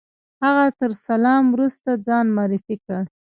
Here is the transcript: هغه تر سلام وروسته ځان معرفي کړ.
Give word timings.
هغه 0.43 0.65
تر 0.79 0.91
سلام 1.07 1.43
وروسته 1.53 1.89
ځان 2.07 2.25
معرفي 2.35 2.75
کړ. 2.85 3.01